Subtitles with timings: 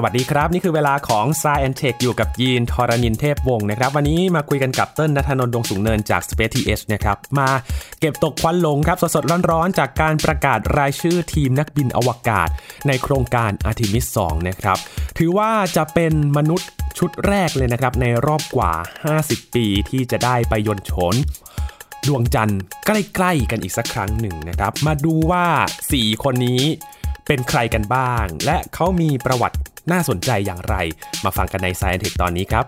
[0.00, 7.48] สวัสดีครับ นี่คือเวลาของ s ายแอนเทคอยู่กับยีนทรณินเทพวงศ์นะครับ วันนี้มาคุยกันกับเติ้ลนัทนนท์ดวงสูงเนินจาก Space TH นะครับ มา
[8.00, 12.48] เก็บตกควันหลงครับ สดๆ ร้อนๆ จากการประกาศรายชื่อทีมนักบินอวกาศ
[12.86, 14.78] ในโครงการ Artemis 2 นะครับ
[15.18, 16.68] ถือว่าจะเป็นมนุษย์
[16.98, 18.72] ชุดแรกเลยนะครับ ในรอบกว่า
[19.14, 21.14] 50 ปีที่จะได้ไปยนต์โฉน
[22.06, 25.46] ดวงจันทร์ใกล้ๆ กันอีกสักครั้งหนึ่งนะครับ มาดูว่า
[25.88, 26.62] 4 คนนี้
[27.30, 29.58] เป็นใครกันบ้าง และเขามีประวัติ
[29.92, 30.74] น่าสนใจอย่างไร
[31.24, 32.66] มาฟังกันใน Science Tech ตอนนี้ครับ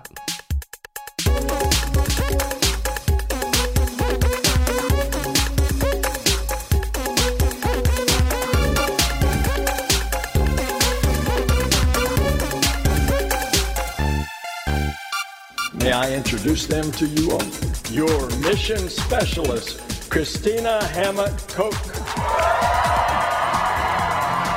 [15.81, 17.43] May I introduce them to you all?
[17.91, 19.81] Your mission specialist,
[20.11, 21.81] Christina Hammett Koch.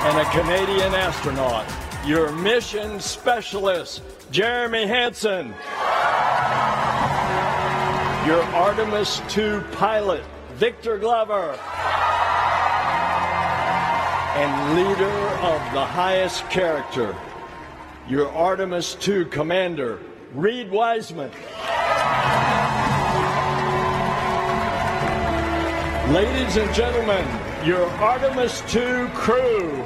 [0.07, 1.65] And a Canadian astronaut,
[2.05, 5.53] your mission specialist, Jeremy Hansen.
[8.27, 10.23] Your Artemis II pilot,
[10.55, 11.57] Victor Glover.
[14.35, 17.15] And leader of the highest character,
[18.09, 19.99] your Artemis II commander,
[20.33, 21.31] Reed Wiseman.
[26.13, 27.25] Ladies and gentlemen,
[27.65, 29.85] your Artemis II crew.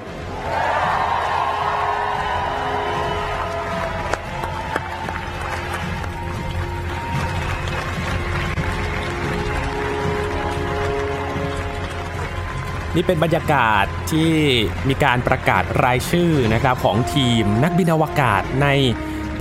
[12.97, 14.31] นี่เป็นบรรยากาศที่
[14.89, 18.67] มีการประกาศรายชื่อนะครับของทีมนักบินอวกาศใน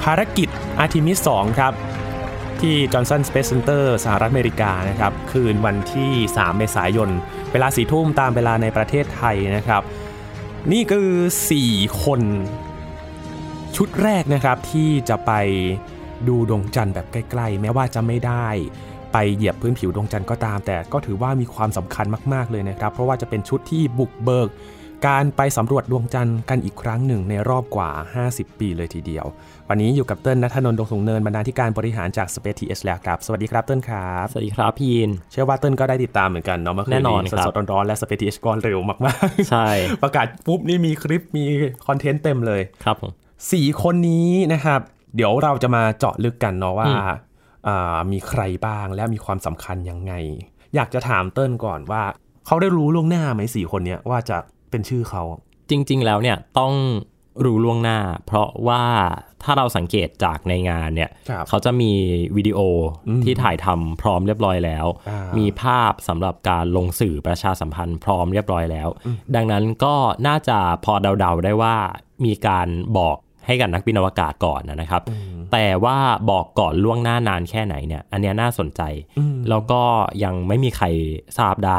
[0.02, 0.48] ภารกิจ
[0.82, 1.72] Artemis 2ครับ
[2.60, 7.10] ที่ Johnson Space Center สหรัฐอเมริกานะครับ คืนวันที่ 3 เมษายน
[7.52, 9.82] เวลาสีทุ่มตามเวลาในประเทศไทยนะครับ
[10.72, 11.10] นี่คือ
[11.58, 12.20] 4 คน
[13.77, 15.32] ชุดแรกนะครับที่จะไป
[16.28, 18.48] ดูดวงจันทร์แบบใกล้ ๆ แม้ว่าจะไม่ได้
[19.18, 24.48] ไปเหยียบพื้นผิวดวงจันทร์ก็ตาม แต่ก็ถือว่ามีความสำคัญมากๆเลยนะครับ เพราะว่าจะเป็นชุดที่บุกเบิก
[25.06, 27.90] การไปสำรวจดวงจันทร์กันอีกครั้งหนึ่งในรอบกว่า
[28.27, 29.27] 50 ปีเลยทีเดียว
[29.68, 39.68] วันนี้อยู่กับเติ้ลนัทนนท์ดวงสูงเนินบรรณาธิการบริหารจาก Space TH แล้วครับ สวัสดีครับเติ้ลครับ สวัสดีครับพี่ยินเชื่อว่าเติ้ลก็ได้ติดตามเหมือนกันเนาะเมื่อคืนแน่นอนครับสดๆร้อนๆและ Space TH ก็เร็วมากๆ ใช่
[40.02, 41.44] ประกาศปุ๊บนี่มีคลิปมี
[41.86, 43.12] คอนเทนต์เต็มเลย ครับผม
[43.52, 44.80] สี่คนนี้นะครับ
[45.16, 47.14] เดี๋ยวเราจะมาเจาะลึกกันเนาะว่าอ่า
[48.12, 50.12] มีใครบ้างและมีความสำคัญยังไง
[50.74, 52.02] อยากจะถามเติ้ลก่อนว่า
[52.46, 54.38] เขาได้รู้ล่วงหน้าไหมสี่คนเนี้ยว่าจะ
[54.70, 55.22] เป็นชื่อเขา
[55.70, 56.74] จริง ๆ แล้วเนี่ยต้อง
[57.44, 58.84] รู้ล่วงหน้า เพราะว่า
[59.42, 61.92] ถ้าเราสังเกตจากในงานเนี่ยครับเขาจะมี
[62.36, 62.58] วิดีโอ
[63.24, 68.88] ที่ถ่ายทำพร้อมเรียบร้อยแล้วอ่ามีมีภาพสำหรับการลงสื่อประชาสัมพันธ์พร้อมเรียบร้อยแล้ว
[69.34, 69.94] ดังนั้นก็
[70.27, 71.77] น่าจะพอเดาๆได้ว่า
[72.24, 73.16] มีการบอก
[73.46, 75.02] ให้กับนักบินอวกาศก่อนนะครับ
[75.52, 75.98] แต่ว่า
[76.30, 78.83] บอกก่อนล่วงหน้านานแค่ไหนเนี่ย อันเนี้ยน่าสนใจ
[79.48, 79.83] แล้วก็
[80.24, 80.86] ยังไม่มีใคร
[81.39, 81.79] ทราบได้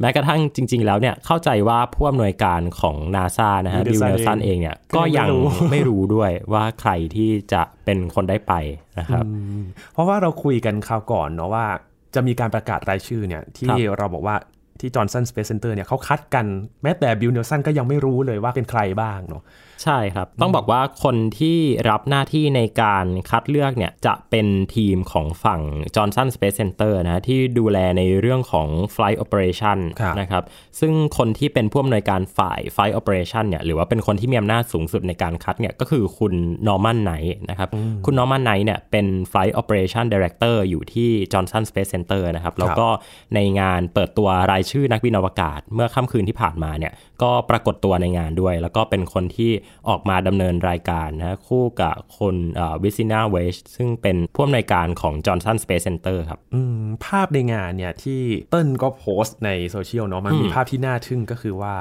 [0.00, 8.52] แม้กระทั่งจริง ๆ แล้วเนี่ยเข้าใจว่าผู้อำนวยการของนาซานะฮะ Bill บิล Nelson เนลสันเองเนี่ยก็ก็ยัยังงไม่รู้ไม่รู้ด้วยว่าใครที่จะเป็นคนได้ไป
[8.98, 9.24] นะครับ
[9.92, 11.66] เพราะว่าเราคุยกันคราวก่อนเนาะว่า
[12.14, 14.36] จะมีการประกาศรายชื่อเนี่ยที่ครับเราบอกว่า
[14.80, 16.46] ที่ Johnson Space Center เนี่ยเขาคัดกัน
[16.82, 19.42] แม้แต่ Bill Nelson ก็ยังไม่รู้เลยว่าเป็นใครบ้างเนาะ
[19.84, 21.58] ใช่ครับ ต้องบอกว่าคนที่
[21.90, 25.60] รับหน้าที่ในการคัดเลือกเนี่ยจะเป็นทีมของฝั่ง
[25.94, 30.44] Johnson Space Center นะที่ดูแลในเรื่องของ Flight Operation ครับนะครับ
[30.80, 36.34] ซึ่งคนที่เป็นผู้อำนวยการฝ่าย Flight Operation เนี่ยหรือว่าเป็นคนที่มีอำนาจสูงสุดในการคัดเนี่ยก็คือคุณ
[36.66, 37.68] Norman Knight นะครับ
[38.04, 42.86] คุณ Norman Knight เนี่ยเป็น Flight Operation Director อยู่ที่ Johnson Space Center นะครับแล้วก็
[43.34, 46.92] ในงานเปิดตัวรายชื่อนักบินอวกาศ เมื่อค่ำคืนที่ผ่านมาเนี่ย
[47.22, 49.52] ก็ปรากฏตัวในงานด้วย แล้วก็เป็นคนที่
[49.88, 52.34] ออกมาดำเนินรายการนะคู่กับคุณ
[52.82, 61.74] Vanessa Wyche ซึ่งเป็นผู้อำนวยการของ Johnson Space Center ครับอืมภาพในงานเนี่ยที่เติ้ลก็โพสต์ในโซเชียลเนาะมันมีภาพที่น่าทึ่งก็คือว่า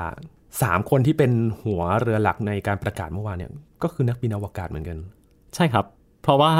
[0.43, 1.31] 3คนที่เป็น
[1.63, 3.51] หัวเรือหลักในการประกาศเมื่อวานเนี่ย
[3.83, 4.97] ก็คือนักบินอวกาศเหมือนกัน
[5.55, 5.85] ใช่ครับ
[6.23, 6.51] เพราะว่า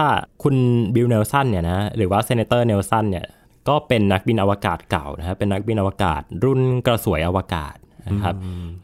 [0.43, 0.55] คุณ
[0.95, 3.25] Bill Nelson เนี่ยนะหรือว่า Senator Nelson เนี่ย
[3.69, 7.75] ก็เป็นนักบินอวกาศเก่านะฮะเป็นนักบินอวกาศรุ่นกระสวยอวกาศ
[8.07, 8.35] นะครับ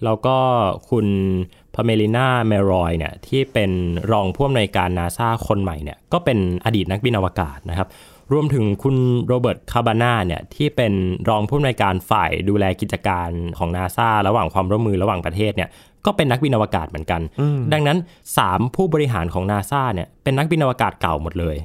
[0.04, 0.38] แล้วก็
[0.90, 1.08] คุณ
[1.76, 3.72] พาเมลิน่าเมรอยเนี่ยที่เป็น
[4.12, 7.88] รองผู้อำนวยการนาซาคนใหม่เนี่ยก็เป็นอดีตนักบินอวกาศนะครับ
[8.34, 8.96] รวมถึงคุณ
[9.28, 10.94] โรเบิร์ตคาบาน่าเนี่ยที่เป็น
[11.30, 15.70] รองผู้อำนวยการฝ่ายดูแลกิจการของนาซาระหว่างความร่วมมือระหว่างประเทศเนี่ย
[16.06, 17.22] ก็เป็นนักบินอวกาศเหมือนกัน
[17.74, 17.98] ดังนั้น
[18.38, 21.58] 3 ผู้บริหารของนาซาเนี่ยเป็นนักบินอวกาศเก่าหมดเลย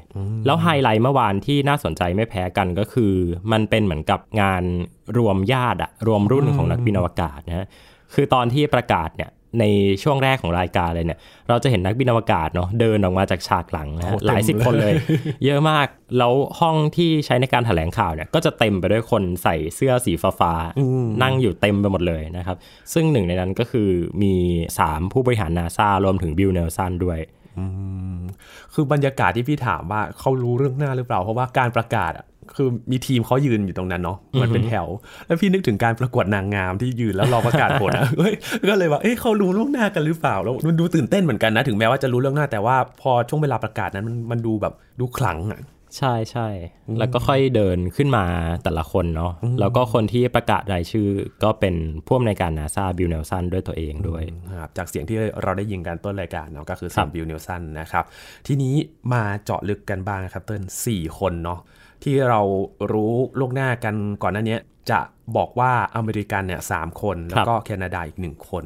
[0.47, 3.13] แล้วไฮไลท์เมื่อวานที่น่าสนใจไม่แพ้กันก็คือ
[3.53, 4.63] มันเป็นเหมือนกับงาน
[5.19, 7.67] รวมญาติอะรวมรุ่นของนักบินอวกาศนะฮะ
[8.15, 9.31] คือตอนที่ประกาศเนี่ย
[9.61, 9.65] ใน
[10.03, 11.19] ช่วงแรกของรายการเลยเนี่ย
[11.49, 14.95] เราจะเห็นนักบินอวกาศเนาะเดินออกมาจากฉากหลังนะฮะโอ้เต็มหลายสิบเลยคนเลย
[15.45, 15.87] เยอะมาก
[16.19, 22.57] แล้วห้องที่ใช้ในการแถลงข่าวเนี่ย ก็จะเต็มไปด้วยคนใส่เสื้อสีฟ้าๆนั่งอยู่เต็มไปหมดเลยนะครับ
[22.93, 23.91] ซึ่งหนึ่งในนั้นก็คือ
[24.23, 24.35] มี
[24.79, 27.19] 3 ผู้บริหารนาซารวมถึงบิลเนลสันด้วย
[28.75, 32.27] คือบรรยากาศที่พี่ถามว่าเขารู้เรื่องหน้าหรือเปล่า เพราะว่าการประกาศอะ
[32.57, 34.87] คือมีทีมเขายืนอยู่ตรงนั้นเนาะมันเป็นแถว
[35.27, 38.35] แล้วพี่นึกถึงการประกวดนางงามที่ยืนแล้วรอประกาศผลอะเฮ้ย
[38.69, 45.61] ก็เลยว่าเอ้ยเขารู้ล่วงหน้ากันหรือเปล่าแล้วมันดูตื่นเต้นเหมือนกันนะถึงแม้ว่าจะรู้เรื่องหน้าแต่ว่าพอช่วงเวลาประกาศนั้นมันมันดูแบบดูขลังอะ
[45.99, 46.49] ใช่ใช่
[46.99, 48.25] แล้วก็ค่อยเดินขึ้นมา
[48.65, 51.09] แต่ละคนเนาะแล้วก็คนที่ประกาศรายชื่อ
[51.45, 51.75] ก็เป็น
[52.07, 54.23] ผู้อำนวยการนาซาบิลเนลสันด้วยตัวเองด้วย
[54.61, 58.05] ครับจากเสียงที่เราได้ยินกันต้นรายการเนาะก็คือเสียงของบิลเนลสันนะครับ
[58.47, 58.75] ทีนี้
[59.13, 61.61] มาเจาะลึกกันบ้างครับเติ้ลสี่คนเนาะ
[62.05, 62.41] ที่เรา
[62.93, 64.59] รู้ล่วงหน้ากันก่อนหน้านี้
[64.91, 65.01] จะ
[65.37, 68.65] บอกว่าอเมริกันเนี่ยสามคนแล้วก็แคนาดาอีกหนึ่งคน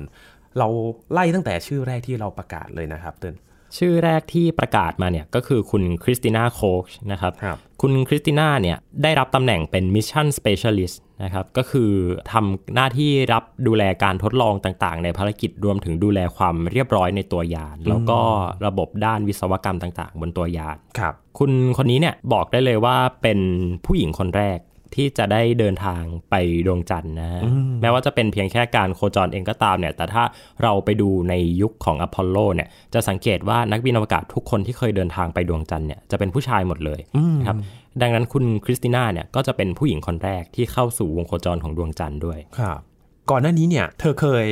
[0.58, 0.68] เรา
[1.12, 3.34] ไล่ตั้งแต่ชื่อแรกที่เราประกาศเลยนะครับเติ้ล
[3.78, 11.90] ชื่อแรกที่ประกาศมาเนี่ยก็คือคุณคริสติน่าโคชนะครับครับคุณคริสติน่าเนี่ยได้รับตำแหน่งเป็น mission specialist นะครับก็คือ
[12.32, 18.18] ทำหน้าที่รับดูแลการทดลองต่างๆ ในภารกิจรวมถึงดูแลความเรียบร้อยในตัวยาน แล้วก็
[18.66, 23.38] ระบบด้านวิศวกรรมต่างๆ บนตัวยานครับคุณคนนี้เนี่ยบอกได้เลยว่าเป็น
[23.84, 24.58] ผู้หญิงคนแรก
[24.94, 26.34] ที่จะได้เดินทางไป
[26.66, 27.42] ดวงจันทร์นะฮะ
[27.80, 30.22] แม้ว่าจะเป็นเพียงแค่การโคจรเองก็ตามเนี่ย แต่ถ้า
[30.62, 37.00] เราไปดูในยุคของอพอลโลเนี่ย จะสังเกตว่านักบินอวกาศทุกคนที่เคยเดินทางไปดวงจันทร์เนี่ย จะเป็นผู้ชายหมดเลย
[37.40, 37.58] นะครับ
[38.02, 42.80] ดังนั้นคุณคริสติน่าเนี่ยก็จะเป็นผู้หญิงคนแรกที่เข้าสู่วงโคจรของดวงจันทร์ด้วย ครับ
[43.30, 44.46] ก่อนหน้านี้เนี่ยเธอเคย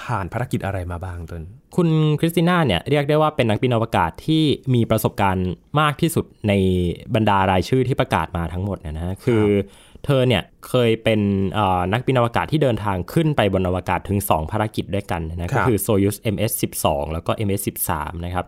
[0.00, 1.44] ผ่านภารกิจอะไรมาบ้างเติ้ล
[1.76, 1.88] คุณ
[2.20, 4.44] คริสติน่าเนี่ยเรียกได้ว่าเป็นนักบินอวกาศที่
[4.74, 5.50] มีประสบการณ์
[5.80, 6.52] มากที่สุดใน
[7.14, 9.44] บรรดารายชื่อที่ประกาศมาทั้งหมดเลยนะฮะคือ
[10.04, 11.20] เธอเนี่ยเคยเป็น
[11.54, 17.90] เอ่อนักบินอวกาศที่เดินทางขึ้นไปบนอวกาศถึง 2 ภารกิจด้วยกันนะก็คือ Soyuz MS-12 แล้วก็ MS-13
[18.24, 18.46] นะครับ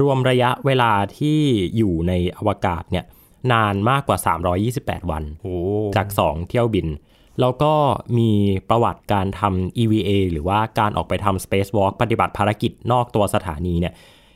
[0.00, 1.38] รวมระยะเวลาที่
[1.76, 3.04] อยู่ในอวกาศเนี่ย
[3.52, 4.18] นานมากกว่า
[5.04, 5.54] 328 วันโอ้
[5.96, 6.88] จาก 2 เที่ยวบิน
[7.40, 7.72] แล้วก็
[8.18, 8.30] มี
[8.70, 13.94] ประวัติการทำ EVA หรือว่าการออกไปทำ Spacewalk ปฏิบัติภารกิจนอกตัวสถานีเนี่ย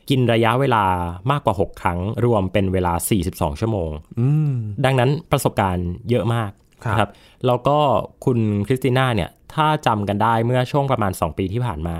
[0.09, 0.83] กินระยะเวลา
[1.31, 2.93] มากกว่า 6 ครั้ง รวมเป็นเวลา
[3.27, 4.53] 42 ชั่วโมงอืม
[4.85, 6.51] ดังนั้นประสบการณ์เยอะมาก
[6.85, 7.09] ครับนะครับ
[7.45, 7.77] แล้วก็
[8.25, 11.97] คุณคริสติน่าเนี่ย ถ้าจำกันได้เมื่อช่วงประมาณ 2 ปีที่ผ่านมา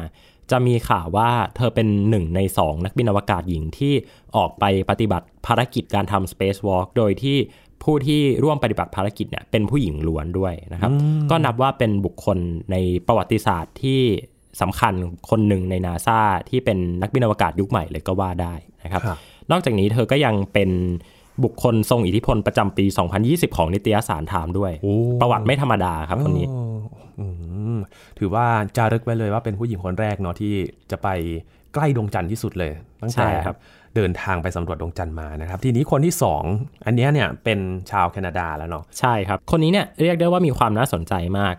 [0.51, 3.93] จะมีข่าวว่าเธอเป็นหนึ่งใน 2 นักบินอวกาศหญิงที่
[4.37, 7.37] ออกไปปฏิบัติภารกิจการทำ Spacewalk โดยที่
[7.83, 10.91] ผู้ที่ร่วมปฏิบัติภารกิจเนี่ยเป็นผู้หญิงล้วนด้วยนะครับ
[11.31, 12.37] ก็นับว่าเป็นบุคคล
[12.71, 12.75] ใน
[13.07, 13.99] ประวัติศาสตร์ที่
[14.61, 14.93] สำคัญ
[15.29, 16.19] คนหนึ่งในนาซา
[16.49, 18.53] ที่เป็นนักบินอวกาศยุคใหม่เลยก็ว่าได้
[18.83, 19.17] นะครับครับ
[19.51, 20.69] นอกจากนี้เธอก็ยังเป็น
[21.43, 22.85] บุคคลทรงอิทธิพลประจำปี
[23.21, 26.79] 2020 ของนิตยสารไทม์ด้วยโอ้ประวัติไม่ธรรมดาครับคนนี้อ๋อ
[27.19, 27.25] อื
[27.75, 27.77] ม
[28.19, 28.45] ถือว่า
[28.77, 30.53] จารึกไว้เลยว่าเป็นผู้หญิงคนแรกเนาะที่
[30.91, 31.07] จะไป
[31.73, 32.71] ใกล้ดวงจันทร์ที่สุดเลย
[33.01, 33.57] ตั้งใช่แต่ครับ
[33.95, 36.43] เดินทางไปสำรวจดวงจันทร์มานะครับ ทีนี้คนที่สอง
[36.85, 37.59] อันเนี้ยเนี่ยเป็น
[37.91, 41.55] ชาวแคนาดาแล้วเนาะใช่ครับ คนนี้เนี่ยเรียกได้ว่ามีความน่าสนใจมาก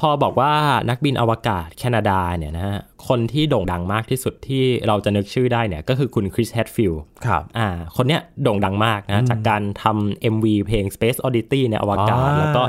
[0.00, 0.52] พอบอกว่า
[0.90, 2.78] นักบินอวกาศแคนาดาเนี่ยนะฮะ
[3.08, 12.62] คนที่โด่งดังมากที่สุดที่เราจะนึกชื่อได้เนี่ยก็คือคุณคริสแฮตฟิลด์ครับอ่าคนเนี้ยโด่งดังมากนะจากการทำ MV เพลง Space Oddity ในอวกาศอ่าแล้วก็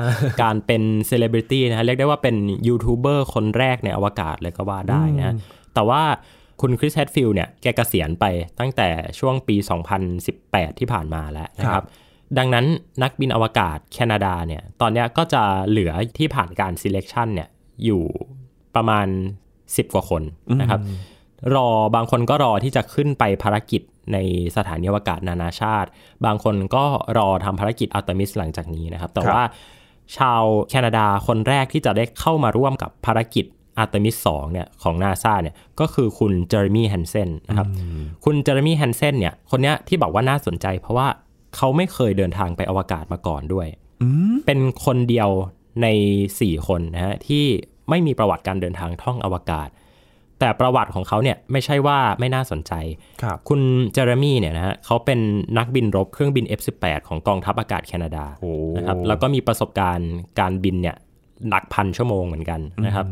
[0.43, 2.35] การเป็นเซเลบริตี้นะฮะเรียกได้ว่าเป็น
[2.67, 5.35] ยูทูบเบอร์คนแรกในอวกาศเลยก็ว่าได้นะ
[5.73, 6.01] แต่ว่า
[6.61, 8.25] คุณคริสแฮตฟิลด์เนี่ยแกเกษียณไป
[8.59, 9.55] ตั้งแต่ช่วงปี
[10.17, 11.85] 2018 ที่ผ่านมาแล้วนะครับ
[12.37, 12.65] ดังนั้น
[13.03, 17.49] นักบินอวกาศแคนาดาเนี่ยตอนเนี้ยก็จะเหลือที่ผ่านการ selection เนี่ย
[17.85, 18.03] อยู่
[18.75, 19.07] ประมาณ
[19.55, 20.23] 10 กว่าคน
[20.61, 20.81] นะครับ
[21.55, 23.81] รอบางคนก็รอที่จะขึ้นไปภารกิจ
[24.13, 24.17] ใน
[24.55, 25.89] สถานีอวกาศนานาชาติ
[26.25, 26.83] บางคนก็
[27.17, 29.45] รอทำภารกิจอาร์เตมิสหลังจากนี้นะครับ แต่ครับว่า
[30.17, 33.45] ชาวแคนาดาคนแรกที่จะได้เข้ามาร่วมกับภารกิจ
[33.77, 37.67] อาร์เตมิส2เนี่ยของนาซาเนี่ยก็คือคุณเจอร์มี่แฮนเซนนะครับ
[38.25, 41.07] คุณเจอร์มี่แฮนเซนเนี่ยคนเนี้ยที่บอกว่าน่าสนใจเพราะว่า
[41.55, 43.67] เขาไม่เคยเดินทางไปอวกาศมาก่อนด้วย
[44.45, 45.29] เป็นคนเดียว
[45.81, 45.87] ใน
[46.29, 47.43] 4 คนนะฮะที่
[47.89, 49.69] ไม่มีประวัติการเดินทางท่องอวกาศ
[50.39, 52.73] แต่ประวัติของเขาเนี่ยไม่ใช่ว่าไม่น่าสนใจ
[53.21, 53.61] ครับคุณ
[53.93, 55.19] เจอร์มี่เนี่ยนะฮะเขาเป็น
[55.57, 60.95] นักบินรบเครื่องบิน F18 ของกองทัพอากาศแคนาดาโอ้นะครับแล้วก็มีประสบการณ์การบินเนี่ย
[61.49, 63.05] หลักพันชั่วโมงเหมือนกันนะครับ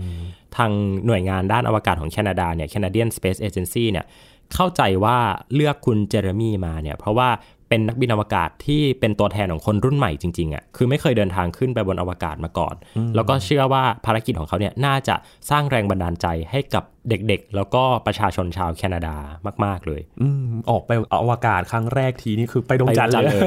[0.58, 0.72] ทาง
[1.06, 4.06] หน่วยงานด้านอวกาศของแคนาดาเนี่ย Canadian Space Agency เนี่ย
[4.54, 5.18] เข้าใจว่า
[5.54, 7.30] เลือกคุณเจอร์มี่มาเนี่ย เพราะว่า
[7.70, 12.76] เป็นนักบินอวกาศที่เป็นตัวแทนของคนรุ่นใหม่จริงๆอะคือไม่เคยเดินทางขึ้นไปบนอวกาศมาก่อน
[13.16, 15.16] แล้วก็เชื่อว่าภารกิจของเขาเนี่ยน่าจะ
[15.50, 19.16] สร้างแรงบันดาลใจให้กับเด็กๆ แล้วก็ประชาชนชาวแคนาดา
[19.66, 23.44] มาก ๆเลย อืมออกไปอวกาศครั้งแรกทีนี่คือไปดวงจันทร์ไปดวงจันทร์เลเลยย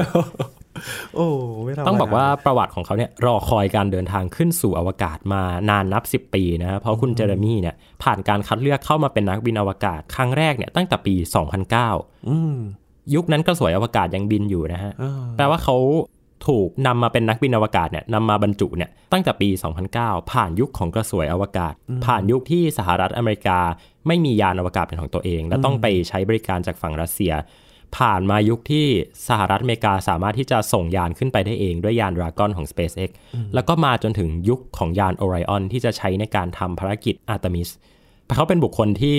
[1.15, 1.27] โอ้
[1.63, 11.15] ไม่ธรรมดต้องบอกว่าประวัติของเขาเนี่ยรอคอยการเดินทางขึ้นสู่อวกาศมานานนับ 10 ปีนะฮะเพราะคุณเจอร์มี่เนี่ยผ่านการคัดเลือกเข้ามาเป็นนักบินอวกาศครั้งแรกเนี่ยตั้งแต่ปี
[11.71, 12.55] 2009อืม
[13.15, 15.77] ยุคนั้นกระสวยอวกาศยังบินอยู่นะฮะเออแปลว่าเขา
[16.47, 19.49] ถูกนำมาเป็นนักบินอวกาศเนี่ยนำมาบรรจุเนี่ยตั้งแต่ปี
[19.89, 21.73] 2009 ผ่านยุคของกระสวยอวกาศ
[22.05, 23.59] ผ่านยุคที่สหรัฐอเมริกา
[24.07, 27.33] ไม่มียานอวกาศเป็นของตัวเอง และต้องไปใช้บริการจากฝั่งรัสเซีย
[27.97, 28.87] ผ่านมายุคที่
[29.27, 33.09] สหรัฐอเมริกาสามารถที่จะส่งยานขึ้นไปได้เองด้วยยานดราก้อนของ SpaceX
[33.53, 37.69] แล้วก็มาจนถึงยุคของยาน Orion ที่จะใช้ในการทำภารกิจ Artemis
[38.35, 39.17] เขาเป็นบุคคลที่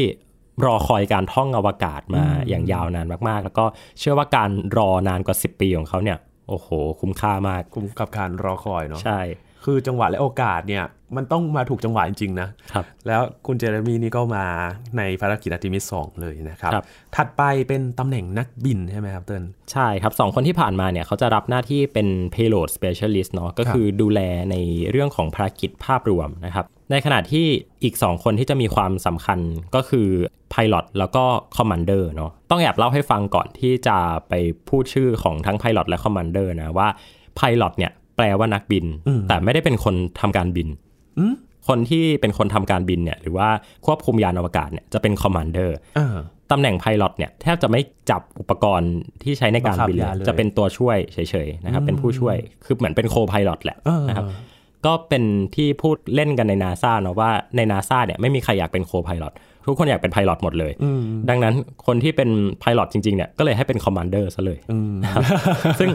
[0.64, 3.64] รอคอยการท่องอวกาศมาอย่างยาวนานมากๆ แล้วก็
[3.98, 6.68] เชื่อว่าการรอนานกว่า 10 ปีของเขาเนี่ย โอ้โห
[7.00, 9.20] คุ้มค่ามาก คุ้มกับการรอคอยเนาะใช่
[9.64, 10.84] คือจังหวะและโอกาสเนี่ย
[11.16, 14.44] มันต้องมาถูกจังหวะจริงๆนะครับแล้วคุณเจเรมีนี่ก็มา
[14.98, 16.84] ในภารกิจอาร์ติมิสสองเลยนะครับครับ
[17.16, 24.56] ถัดไปเป็นตำแหน่งนักบินใช่ไหมครับเติ้ลใช่ครับสองคนที่ผ่านมาเนี่ยเขาจะรับหน้าที่เป็น payload specialist เนาะก็คือดูแลใน
[24.90, 27.46] เรื่องของภารกิจภาพรวมนะครับในขณะที่
[27.84, 29.38] อีก 2 คนที่จะมีความสำคัญ
[29.74, 30.08] ก็คือ
[30.52, 31.24] pilot แล้วก็
[31.56, 33.98] commander เนาะต้องแอบเล่าให้ฟังก่อนที่จะ
[34.28, 34.32] ไป
[34.68, 36.88] พูดชื่อของทั้ง pilot และ commander นะว่า
[37.38, 38.84] pilot เนี่ย แปลว่านักบิน
[39.28, 40.68] แต่ไม่ได้เป็นคนทำการบิน
[41.68, 43.48] คนที่เป็นคนทำการบินเนี่ยหรือว่า
[43.86, 46.16] ควบคุมยานอวกาศเนี่ยจะเป็น commander อ่า
[46.50, 54.24] ตำแหน่งไพลอตเนี่ยแทบจะไม่จับอุปกรณ์ที่ใช้ในการบินเลบังคับยานเลยยจะเป็นตัวช่วยเฉยๆนะครับเป็นผู้ช่วยคือเหมือนเป็นโคไพลอตแหละเออนะครับ
[54.86, 59.32] ก็เป็นที่พูดเล่นกันในนาซาเนาะว่าในนาซาเนี่ยไม่มีใครอยากเป็น co-pilot
[59.68, 60.72] ทุกคนอยากเป็น pilot หมดเลย
[61.28, 61.54] ดังนั้น
[61.86, 64.58] คนที่เป็น pilot จริงๆเนี่ยก็เลยให้เป็น commander ซะเลย
[65.02, 65.22] นะครับ
[65.80, 65.90] ซึ่ง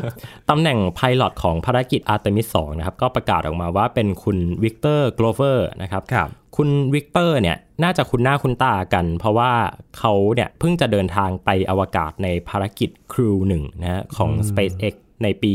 [0.50, 9.52] ตำแหน่ง pilot ของภารกิจอาร์เตมิส2นะครับก็ประกาศออกมาว่าเป็นคุณวิกเตอร์โกลเวอร์นะครับครับคุณวิกเตอร์เนี่ยน่าจะคุ้นหน้าคุ้นตากัน เพราะว่า
[9.98, 15.54] เขาเนี่ยเพิ่งจะเดินทางไปอวกาศในภารกิจ Crew หนึ่งนะฮะของ SpaceX ในปี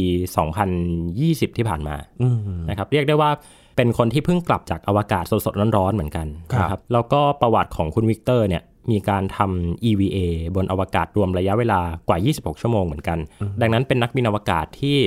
[0.79, 1.97] 2020 ที่ผ่านมา
[2.71, 3.31] นะครับเรียกได้ว่า
[3.79, 10.19] เป็นคนที่เพิ่งกลับจากอวกาศสดๆร้อนๆเหมือนกันครับนะครับแล้วก็ประวัติของคุณวิกเตอร์เนี่ยมีการทำ EVA
[10.57, 13.19] บนอวกาศรวมระยะเวลากว่า 26 ชั่วโมงเหมือนกัน
[13.61, 14.99] ดังนั้นเป็นนักบินอวกาศที่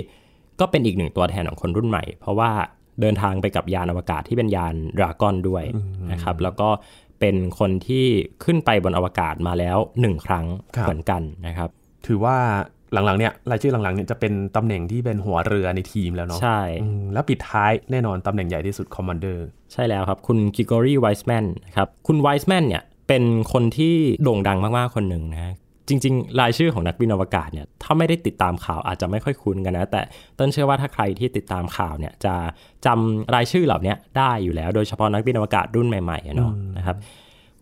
[0.59, 2.51] ก็เป็นอีกหนึ่งตัวแทนของคนรุ่นใหม่ เพราะว่า
[3.01, 5.63] เดินทางไปกับยานอวกาศที่เป็นยานดราก้อนด้วย
[6.11, 6.69] นะครับ แล้วก็
[7.19, 8.05] เป็นคนที่
[8.43, 11.69] ขึ้นไปบนอวกาศมาแล้วหนึ่งครั้งครับเหมือนกันนะครับ
[12.05, 12.37] ถือว่า
[12.93, 25.53] หลังๆเนี่ยรายชื่อหลังๆเนี่ยจะเป็นตำแหน่งที่เป็นหัวเรือในทีมแล้วเนาะใช่อืมแล้วปิดท้ายแน่นอนตำแหน่งใหญ่ที่สุด commander ใช่แล้วครับ คุณเกรกอรีไวส์แมนนะครับคุณไวส์แมนเนี่ยเป็นคนที่โด่งดังมากๆคนหนึ่งนะ
[25.87, 30.01] จริง ๆ รายชื่อของนักบินอวกาศเนี่ยถ้าไม่ได้ติดตามข่าวอาจจะไม่ค่อยคุ้นกันนะ แต่
[30.39, 32.33] เติ้ลเชื่อว่าถ้าใครที่ติดตามข่าวเนี่ยจะ
[32.85, 36.97] จำรายชื่อเหล่านี้ได้อยู่แล้ว โดยเฉพาะนักบินอวกาศรุ่นใหม่ๆอะเนาะนะครับ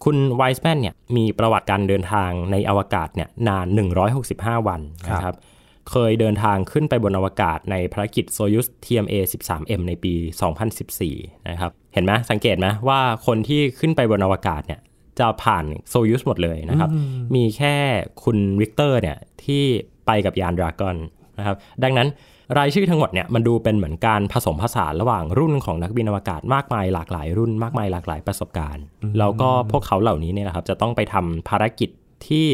[0.03, 3.67] คุณไวส์แมนเนี่ยมีประวัติการเดินทางในอวกาศเนี่ยนาน
[4.17, 5.35] 165 วันนะครับ
[5.91, 10.13] เคยเดินทางขึ้นไปบนอวกาศในภารกิจ Soyuz TMA 13M ในปี
[10.81, 14.79] 2014 นะครับ เห็นไหมสังเกตไหมว่าคนที่ขึ้นไปบนอวกาศเนี่ย
[15.19, 16.89] จะผ่านโซยุซหมดเลยนะครับ
[17.35, 17.75] มีแค่
[18.23, 19.63] คุณวิกเตอร์เนี่ยที่
[20.05, 20.95] ไปกับยานดราก้อน
[21.37, 22.07] นะครับ ดังนั้น
[22.57, 28.83] รายชื่อทั้งหมดเนี่ยมันดูเป็นเหมือนการผสมผสานระหว่างรุ่นของนักบินอวกาศมากมายหลากหลายรุ่นมากมายหลากหลายประสบการณ์
[29.19, 31.89] แล้วก็พวกเขาเหล่านี้เนี่ยนะครับจะต้องไปทำภารกิจ
[32.27, 32.47] ที่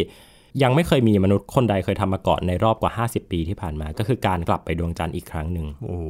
[0.64, 6.06] ยังไม่เคยมีมนุษย์คนใดเคยทำมาก่อนในรอบกว่า 50 ปีที่ผ่านมา ก็คือการกลับไปดวงจันทร์อีกครั้งหนึ่งโอ้โห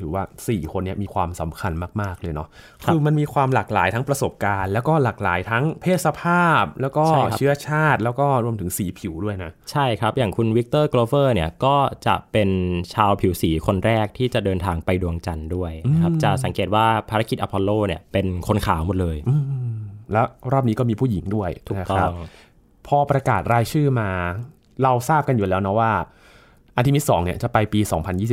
[0.00, 2.48] ถือว่า 4 คนเนี้ยมีความสำคัญมาก ๆ เลยเนาะ
[2.84, 12.50] ครับคือมันมีความหลากหลายทั้งประสบการณ์ แล้วก็หลากหลายทั้งเพศสภาพ แล้วก็ใช่ครับเชื้อชาติ แล้วก็รวมถึงสีผิวด้วยนะ ใช่ครับ อย่างคุณวิกเตอร์โกลเวอร์เนี่ยก็จะเป็น
[12.94, 19.16] ชาวผิวสีคนแรกที่จะเดินทางไปดวงจันทร์ด้วยนะครับจะสังเกตว่าภารกิจอพอลโลเนี่ยเป็นคนขาวหมดเลย
[20.12, 22.14] แล้วรอบนี้ก็มีผู้หญิงด้วยถูกนะต้คอรับง
[22.90, 24.10] พอประกาศรายชื่อมา
[24.82, 25.92] เราทราบกันอยู่แล้วนะว่า
[26.76, 27.80] อาทิมิสสองเนี่ยจะไปปี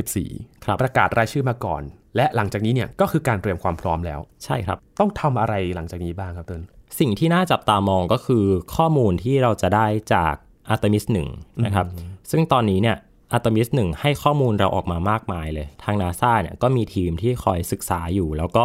[0.05, 1.81] 2024ครับประกาศรายชื่อมาก่อน
[2.15, 6.61] และหลังจากนี้เนี่ยก็คือการเตรียมความพร้อมแล้ว ใช่ครับ ต้องทำอะไรหลังจากนี้บ้างครับเติ้ล
[6.99, 8.45] สิ่งที่น่าจับตามองก็คือ
[8.75, 10.35] ข้อมูลที่เราจะได้จาก
[10.73, 11.85] Artemis 1นะครับ
[12.31, 12.97] ซึ่งตอนนี้เนี่ย
[13.35, 18.63] Artemis 1ให้ข้อมูลเราออกมามากมายเลย ทาง NASA เนี่ยก็มีทีมที่คอยศึกษาอยู่ แล้วก็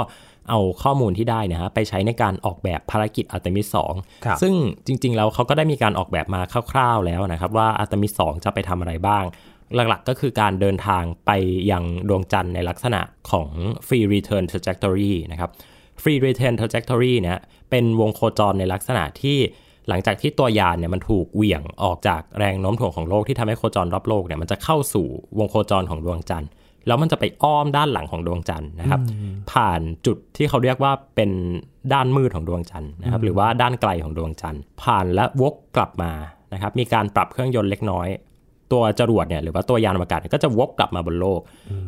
[0.51, 3.69] เอาข้อมูลที่ได้เนะฮะไปใช้ในการออกแบบภารกิจ Artemis
[4.25, 4.55] ครับ2ซึ่ง
[4.87, 6.41] จริง ๆ แล้วเขาก็ได้มีการออกแบบมา
[6.73, 9.25] คร่าวๆแล้วนะครับ ว่า Artemis 2จะไปทำอะไรบ้าง
[9.75, 11.31] หลักๆก็คือการเดินทางไป
[11.71, 13.49] ยังดวงจันทร์ในลักษณะของ
[13.87, 15.51] free return trajectory นะครับ
[16.03, 19.39] free return trajectory เนี่ยเป็นวงโคจรในลักษณะที่
[19.89, 25.07] หลังจากที่ตัวยานเนี่ยมันถูกเหวี่ยงออกจากแรงโน้มถ่วงของโลกที่ทำให้โคจรรอบโลกเนี่ยมันจะเข้าสู่
[25.39, 26.51] วงโคจรของดวงจันทร์
[26.87, 29.01] แล้วมันจะไปอ้อมด้านหลังของดวงจันทร์นะครับ
[29.53, 31.31] ผ่านจุดที่เขาเรียกว่าเป็น
[31.93, 36.13] ด้านมืดของดวงจันทร์นะครับ หรือว่าด้านไกลของดวงจันทร์ ผ่านและวกกลับมา
[36.53, 38.09] นะครับ มีการปรับเครื่องยนต์เล็กน้อย
[38.73, 41.41] ตัวจรวดเนี่ยหรือว่าตัวยานอวกาศก็จะวกกลับมาบนโลก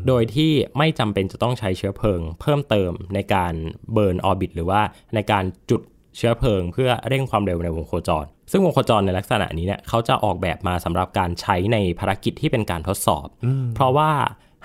[0.09, 3.55] โดยที่ไม่จำเป็นจะต้องใช้เชื้อเพลิง เพิ่มเติมในการ
[3.93, 4.81] burn orbit หรือว่า
[5.15, 5.81] ในการจุด
[6.17, 13.27] เชื้อเพลิง เพื่อเร่งความเร็วในวงโคจร ซึ่งวงโคจรในลักษณะนี้เนี่ยเขาจะออกแบบมาสำหรับการใช้ในภารกิจที่เป็นการทดสอบ
[13.75, 14.11] เพราะว่า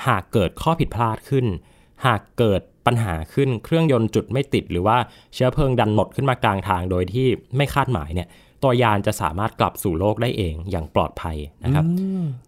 [0.08, 1.46] หากเกิดข้อผิดพลาดขึ้น
[2.06, 4.98] หากเกิดปัญหาขึ้นเครื่องยนต์จุดไม่ติด หรือว่า
[5.34, 7.28] เชื้อเพลิงดันหมดขึ้นมากลางทางโดยที่
[7.58, 8.28] ไม่คาดหมายเนี่ย
[8.64, 11.86] ตัวยานจะสามารถกลับสู่โลกได้เองอย่างปลอดภัยนะครับ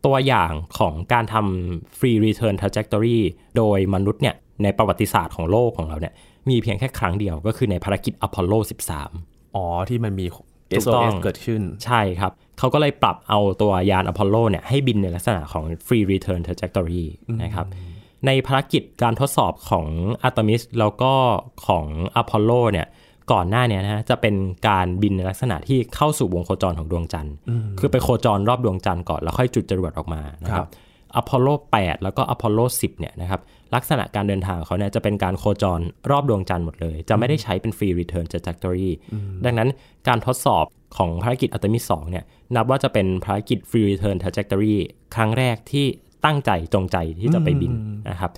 [0.06, 3.20] ตัวอย่างของการทำ free return trajectory
[3.58, 6.14] โดยมนุษย์เนี่ยในประวัติศาสตร์ของโลกของเราเนี่ย
[6.50, 8.54] มีเพียงแค่ครั้งเดียวก็คือในภารกิจอพอลโล
[9.08, 17.06] 13 อ๋อ ที่มันมีถูกต้อง SOS เกิดขึ้น ใช่ครับ เขาก็เลยปรับเอาตัวยานอพอลโลเนี่ยให้บินในลักษณะของ free return trajectory
[17.44, 17.68] นะครับ
[18.26, 19.86] ในภารกิจการทดสอบของ
[20.28, 21.14] Artemis แล้วก็
[21.68, 21.86] ของ
[22.22, 22.88] Apollo เนี่ย
[23.32, 24.36] ก่อนหน้าเนี้นะฮะจะเป็น
[24.68, 27.36] การบินในลักษณะที่เข้าสู่วงโคจรของดวงจันทร์
[27.80, 30.70] คือไปโคจรรอบดวงจันทร์ก่อนแล้วค่อยจุดจรวดออกมานะคครัรับบ
[31.16, 31.48] อพอลโล
[31.80, 33.42] 8 แล้วก็อพอลโล 10 เนี่ยนะครับ
[33.76, 35.80] ลักษณะการเดินทางของเขาเนี่ยจะเป็นการโคจร
[36.12, 38.90] รอบดวงจันทร์หมดเลย จะไม่ได้ใช้เป็น free return trajectory
[39.46, 39.70] ดังนั้น
[40.08, 40.66] การทดสอบ
[40.98, 42.24] ของภารกิจอัตมิส2เนี่ย
[42.56, 44.76] นับว่าจะเป็นภารกิจ free return trajectory
[45.16, 45.86] ครั้งแรกที่
[46.26, 47.74] ตั้งใจจงใจที่จะไปบิน
[48.10, 48.32] นะครับ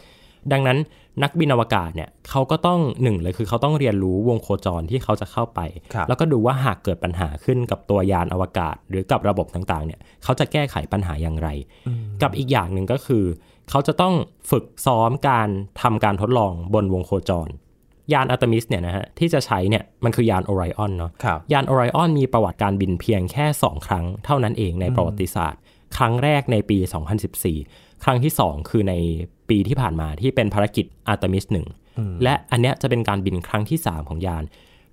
[0.51, 0.77] ดังนั้น
[1.23, 5.59] นักบินอวกาศเนี่ยเขาก็ต้องหนึ่งเลยคือเขาต้องเรียนรู้วงโคจรที่เขาจะเข้าไป
[5.93, 11.49] ครับแล้วก็ดูว่าหากเกิดปัญหาขึ้นกับตัวยานอวกาศ หรือกับระบบต่างๆเนี่ยเขาจะแก้ไขปัญหาอย่างไร
[12.21, 13.23] กับอีกอย่างหนึ่งก็คือ
[13.69, 14.13] เขาจะต้อง
[14.51, 15.49] ฝึกซ้อมการ
[15.81, 17.49] ทำการทดลองบนวงโคจร
[18.13, 25.61] ยานอัตมิสเนี่ยนะฮะที่จะใช้เนี่ยมันคือยาน Orion เนาะครับยาน Orion มีประวัติการบินเพียงแค่ 2 ครั้งเท่านั้นเองในประวัติศาสตร์
[25.97, 26.77] ครั้งแรกในปี
[27.41, 28.93] 2014 ครั้งที่ 2 คือใน
[29.49, 31.45] ปีที่ผ่านมาที่เป็นภารกิจอาร์ตมิส
[31.85, 34.43] 1และอันเนี้ยจะเป็นการบินครั้งที่ 3 ของยาน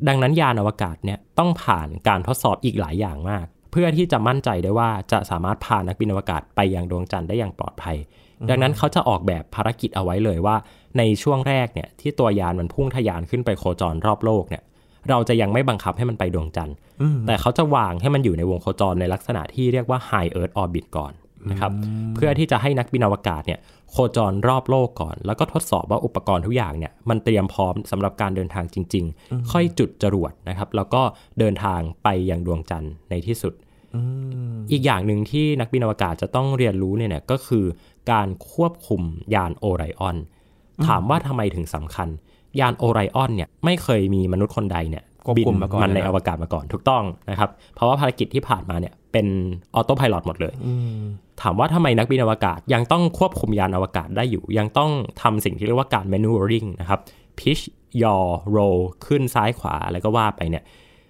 [0.09, 7.97] ดังนั้นยานอวกาศเนี่ยต้องผ่านการทดสอบอีกหลายอย่างมาก เพื่อที่จะมั่นใจได้ว่าจะสามารถพานักบินอวกาศไปยังดวงจันทร์ได้อย่างปลอดภัย
[8.49, 10.57] ดังนั้นเขาจะออกแบบภารกิจเอาไว้เลยว่า
[10.99, 14.63] ในช่วงแรกเนี่ยที่ตัวยานมันพุ่งทะยานขึ้นไปโคจรรอบโลกเนี่ย
[15.09, 16.77] เราจะยังไม่บังคับให้มันไปดวงจันทร์
[17.27, 21.13] แต่เขาจะวางให้มันอยู่ในวงโคจรในลักษณะที่เรียกว่า High Earth Orbit ก่อน
[21.51, 21.73] นะครับ
[22.15, 23.59] เพื่อที่จะให้นักบินอวกาศเนี่ย
[23.93, 31.03] โคจรรอบโลกก่อน แล้วก็ทดสอบว่าอุปกรณ์ทุกอย่างเนี่ยมันเตรียมพร้อมสำหรับการเดินทางจริง ๆ ค่อยจุดจรวดนะครับ แล้วก็
[31.39, 33.55] เดินทางไปยังดวงจันทร์ในที่สุด
[34.73, 37.65] อีกอย่างหนึ่งที่นักบินอวกาศจะต้องเรียนรู้เนี่ยนะก็คือ
[38.11, 39.03] การควบคุม
[39.35, 40.17] ยานโอไรออน
[40.87, 42.09] ถามว่าทำไมถึงสำคัญ
[42.61, 49.27] ยานโอไรออนเนี่ยไม่เคยมีมนุษย์คนใดเนี่ย ควบบินคุมมาก่อนมันในนะครับอวกาศมาก่อนถูกต้องนะครับ เพราะว่าภารกิจที่ผ่านมาเนี่ยเป็น
[49.75, 50.55] ออโต้พายโหมดเลย
[51.43, 54.91] ถามว่าทำไมนักบินอวกาศยังต้องควบคุมยานอวกาศได้อยู่ ยังต้อง
[55.23, 57.01] ทำสิ่งที่เรียกว่าการ maneuvering นะครับ
[57.39, 57.63] pitch
[58.03, 58.25] yaw
[58.57, 60.65] roll ขึ้นซ้ายขวาอะไรก็ว่าไปเนี่ย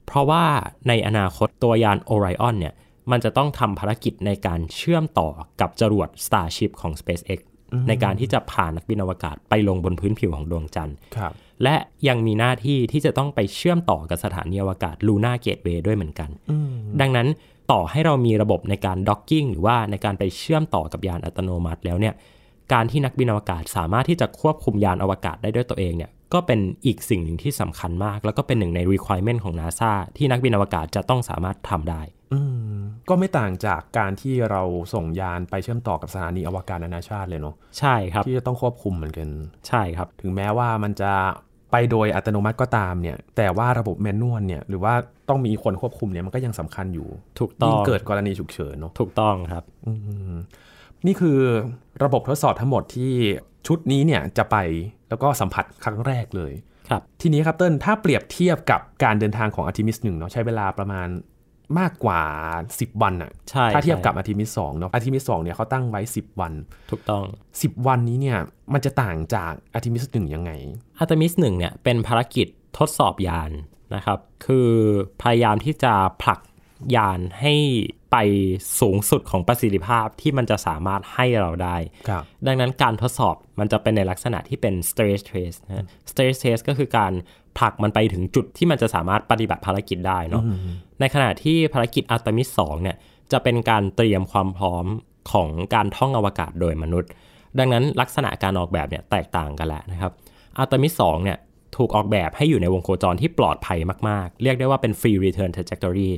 [0.07, 0.45] เพราะว่า
[0.89, 2.75] ในอนาคตตัวยาน Orion เนี่ย
[3.11, 5.29] มันจะต้องทำภารกิจในการเชื่อมต่อ
[5.61, 7.41] กับจรวด Starship ของ SpaceX
[7.89, 11.77] ในการที่จะพานักบินอวกาศไปลงบนพื้นผิวของดวงจันทร์ครับ และ
[12.09, 16.31] ยังมีหน้าที่ที่จะต้องไปเชื่อมต่อกับสถานีอวกาศ Luna Gateway ด้วยเหมือนกัน
[17.01, 17.29] ดังนั้น
[17.73, 22.15] ต่อให้เรามีระบบในการด็อกกิ้งหรือว่าในการไปเชื่อมต่อกับยานอัตโนมัติแล้วเนี่ย
[22.73, 32.41] การที่นักบินอวกาศสามารถที่จะควบคุมยานอวกาศได้ด้วยตัวเองเนี่ยก็เป็นอีกสิ่งหนึ่งที่สำคัญมาก แล้วก็เป็นหนึ่งใน requirement ของ NASA ที่นักบินอวกาศจะต้องสามารถทำได้อื
[32.75, 34.63] มก็ไม่ต่างจากการที่เรา
[34.95, 39.29] ส่งยานไปเชื่อมต่อกับสถานีอวกาศนานาชาติเลยเนาะใช่ครับที่จะต้องควบคุมเหมือนกัน
[39.69, 41.13] ใช่ครับ ถึงแม้ว่ามันจะ
[41.71, 44.95] ไปโดยอัตโนมัติก็ตามเนี่ย แต่ว่าระบบแมนนวลเนี่ย หรือว่า
[45.29, 49.65] ต้องมีคนควบคุมเนี่ยมันก็ยังสำคัญอยู่ ถูกต้องยิ่งเกิดกรณีฉุกเฉินเนาะ ถูกต้องครับ
[51.07, 51.39] นี่คือ
[52.05, 53.13] ระบบทดสอบทั้งหมดที่
[53.67, 54.57] ชุดนี้เนี่ยจะไป
[55.09, 56.53] แล้วก็สัมผัสครั้งแรกเลย
[56.89, 61.09] ครับ ทีนี้ครับเติ้ลถ้าเปรียบเทียบกับการเดินทางของอาร์ทิมิสหนึ่งเนาะใช้เวลาประมาณ
[61.79, 62.21] มากกว่า
[62.63, 66.53] 10 วันอะใช่ถ้าเทียบกับใช่อาร์ทิมิสสองเนาะอาร์ทิมิสสองเนี่ยเขาตั้งไว้ 10 วัน
[66.91, 68.39] ถูกต้อง 10 วันนี้เนี่ย
[68.73, 70.51] มันจะต่างจากอาร์ทิมิสหนึ่งยังไง
[70.99, 72.47] อาร์ตมิสหนึ่งเนี่ยเป็นภารกิจ
[72.79, 73.51] ทดสอบยาน
[73.95, 74.71] นะครับ คือ
[75.23, 76.41] พยายามที่จะผลัก
[76.97, 77.55] ยานให้
[78.13, 78.17] ไป
[78.81, 81.77] สูงสุดของประสิทธิภาพที่มันจะสามารถให้เราได้
[82.09, 87.13] ครับดังนั้นการทดสอบมันจะเป็นในลักษณะที่เป็น stress test นะ stress test ก็คือการ
[87.59, 90.43] ผลักมันไปถึงจุดที่มันจะสามารถปฏิบัติภารกิจได้เนาะ
[91.01, 92.97] ในขณะที่ภารกิจอาร์ตมิส2เนี่ย
[93.33, 94.87] จะเป็นการเตรียมความพร้อม
[95.33, 97.11] ของการท่องอวกาศโดยมนุษย์
[97.59, 100.13] ดังนั้นลักษณะการออกแบบเนี่ยแตกต่างกันแหละนะครับ
[100.59, 101.39] อาร์ตมิส2เนี่ย
[101.77, 106.11] ถูกออกแบบให้อยู่ในวงโคจรที่ปลอดภัยมาก ๆ เรียกได้ว่าเป็น free return trajectory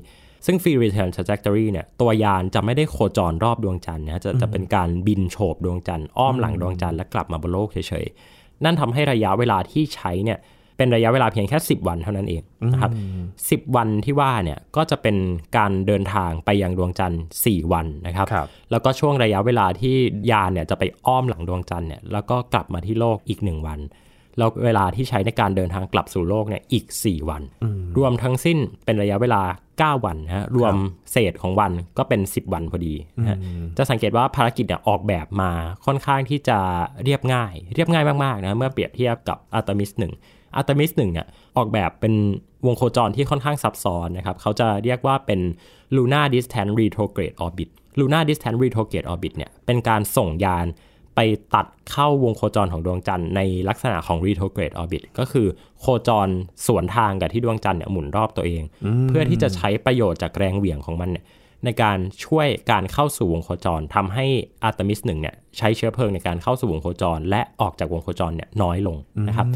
[0.46, 10.38] ซึ่ง free return trajectory เนี่ยตัวยานจะไม่ได้โคจรรอบดวงจันทร์นะจะจะเป็นการบินโฉบดวงจันทร์อ้อมหลังดวงจันทร์และกลับมาบนโลกเฉยๆ นั่นทำให้ระยะเวลาที่ใช้เนี่ย
[10.76, 12.90] เเป็นระยะเวลาเพียงแค่ 10 วันเท่านั้นเองนะครับ
[13.50, 15.16] สิวันที่ว่าเนี่ยก็จะเป็น
[15.56, 19.94] การเดินทางไปยังดวงจันทร์ 4 วันนะครับครับแล้วก็ช่วงระยะเวลาที่
[20.30, 23.78] ยานเนี่ยจะไปอ้อมหลังดวงจันทร์เนี่ยแล้วก็กลับมาที่โลกอีก 1 วัน
[24.38, 27.42] แล้วเวลาที่ใช้ในการเดินทางกลับสู่โลกเนี่ยอีก 4 วัน
[27.98, 29.42] รวมทั้งสิ้นเป็นระยะเวลา
[29.78, 30.74] 9 วันนะฮะรวม
[31.12, 33.38] เศษของวันก็เป็น 10 วันพอดีนะฮะ
[33.76, 35.50] จะสังเกตว่าภารกิจเนี่ยออกแบบมา
[35.86, 36.58] ค่อนข้างที่จะ
[37.04, 40.12] เรียบง่าย เรียบง่ายมากๆนะเมื่อเปรียบเทียบกับอัลตมิสหนึ่ง
[40.56, 42.14] อัลตมิสหนึ่งเนี่ยออกแบบเป็น
[42.66, 45.40] วงโคจรที่ค่อนข้างซับซ้อนนะครับเขาจะเรียกว่าเป็น
[45.96, 50.66] Lunar Distant Retrograde Orbit Lunar Distant Retrograde Orbit เนี่ยเป็นการส่งยาน
[51.16, 51.20] ไป
[51.54, 55.46] ตัดเข้าวงโคจรของดวงจันทร์ในลักษณะของ retrograde orbit ก็คือ
[55.80, 56.28] โคจร
[56.66, 58.62] สวนทางกับที่ดวงจันทร์เนี่ยหมุนรอบตัวเอง
[59.08, 61.24] เพื่อที่จะใช้ประโยชน์จากแรงเหวี่ยงของมันเนี่ย
[61.64, 64.26] ในการช่วยการเข้าสู่วงโคจรทำให้
[64.62, 68.96] อาร์ตมิสหนึ่งเนี่ยใช้เชื้อเพลิงในการเข้าสู่วงโคจร และออกจากวงโคจรเนี่ยน้อยลง
[69.28, 69.46] นะครับ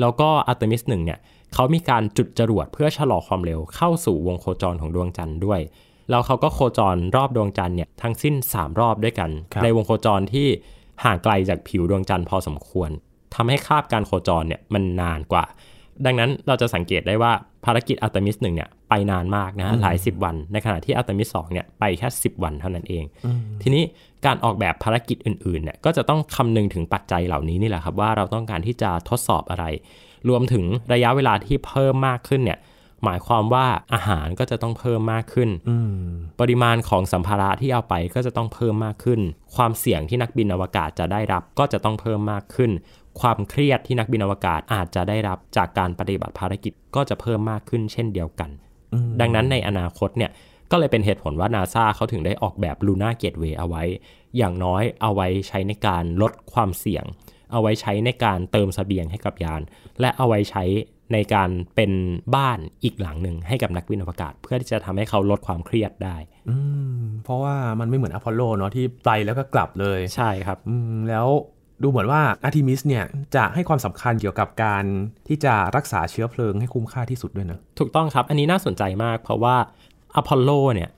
[0.00, 1.18] แล้วก็อาร์ตมิสหนึ่งเนี่ย
[1.54, 5.60] เขามีการจุดจรวดเพื่อชะลอความเร็วเข้าสู่วงโคจรของดวงจันทร์ด้วย
[6.10, 10.48] แล้วเขาก็โคจรรอบดวงจันทร์เนี่ยทั้งสิ้น 3 รอบด้วยกันครับในวงโคจรที่
[11.04, 12.90] ห่างไกลจากผิวดวงจันทร์พอสมควร
[13.34, 15.44] ทำให้คาบการโคจรเนี่ยมันนานกว่า
[16.04, 17.32] ดังนั้นเราจะสังเกตได้ว่า
[17.64, 23.04] ภารกิจอัลตมิสหนึ่งเนี่ยไปนานมากนะหลาย 10 วัน ในขณะที่อัลตมิสสองเนี่ยไปแค่ 10 วันเท่านั้นเอง
[23.62, 23.82] ทีนี้
[24.26, 29.64] การออกแบบภารกิจอื่นๆเนี่ยก็จะต้องคำนึงถึงปัจจัยเหล่านี้นี่แหละครับว่าเราต้องการที่จะทดสอบอะไร
[30.28, 32.58] รวมถึงระยะเวลาที่เพิ่มมากขึ้นเนี่ย
[33.04, 35.50] หมายความว่าอาหารก็จะต้องเพิ่มมากขึ้น
[36.40, 39.20] ปริมาณของสัมภาระที่เอาไปก็จะต้องเพิ่มมากขึ้น
[39.56, 42.70] ความเสี่ยงที่นักบินอวกาศจะได้รับก็จะต้องเพิ่มมากขึ้น
[43.20, 48.50] ความเครียดที่นักบินอวกาศอาจจะได้รับจากการปฏิบัติภารกิจก็จะเพิ่มมากขึ้นเช่นเดียวกัน
[49.20, 50.30] ดังนั้นในอนาคตเนี่ย
[50.70, 53.84] ก็เลยเป็นเหตุผลว่านาซาเขาถึงได้ออกแบบ Luna Gateway เอาไว้
[54.36, 57.04] อย่างน้อยเอาไว้ใช้ในการลดความเสี่ยง
[57.54, 59.62] เอาไว้ใช้ในการเติมเสบียงให้กับยาน
[60.00, 60.64] และเอาไว้ใช้
[61.12, 61.92] ในการเป็น
[62.36, 66.16] บ้านอีกหลังหนึ่งให้กับนักบินอวกาศ เพื่อที่จะทำให้เขาลดความเครียดได้
[66.48, 66.56] อื
[67.00, 71.26] มเพราะว่ามันไม่เหมือน Apollo เนาะที่ไปแล้วก็กลับเลยใช่ครับอืมแล้ว
[71.82, 73.04] ดูเหมือนว่าอาร์ทิมิสเนี่ย
[73.36, 74.84] จะให้ความสำคัญเกี่ยวกับการ
[75.28, 79.56] ที่จะรักษาเชื้อเพลิงให้คุ้มค่าที่สุดด้วยนะ ถูกต้องครับ อันนี้น่าสนใจมากเพราะว่า
[80.16, 80.90] Apollo เนี่ย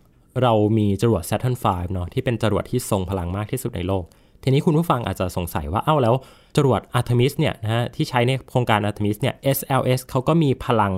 [0.43, 4.05] เรามีจรวด Saturn V เนาะที่เป็นจรวดที่ทรงพลังมากที่สุดในโลก
[4.47, 6.15] ทีนี้คุณผู้ฟังอาจจะสงสัยว่าเอ้าแล้ว
[6.57, 10.95] จรวด Artemis เนี่ยนะฮะที่ใช้ในโครงการ Artemis เนี่ย SLS เขาก็มีพลัง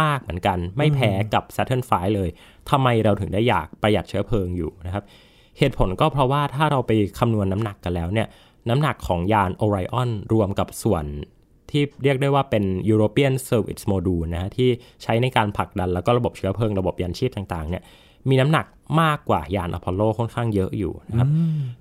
[0.00, 2.28] มากเหมือนกัน ไม่แพ้กับ Saturn V เลย
[2.70, 5.04] ทำไมเราถึงได้อยากประหยัดเชื้อเพลิงอยู่นะครับ
[5.58, 8.26] เหตุผลก็เพราะว่าถ้าเราไปคำนวณน้ำหนักกันแล้วเนี่ย
[8.68, 11.04] น้ำหนักของยาน Orion รวมกับส่วน
[11.70, 14.68] ที่เรียกได้ว่าเป็น European Service Module นะฮะที่
[15.02, 17.82] ใช้ในการผลักดันแล้วก็ระบบเชื้อเพลิงระบบยานชีพต่างๆเนี่ย
[18.30, 18.66] มีน้ำหนัก
[19.02, 21.28] มากกว่ายานอพอลโลค่อนข้างเยอะอยู่นะครับ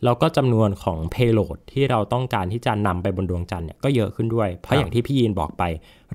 [0.04, 5.64] แล้วก็จำนวนของ payload ที่เราต้องการที่จะนำไปบนดวงจันทร์เนี่ยก็เยอะขึ้นด้วย เพราะอย่างที่พี่ยีนบอกไป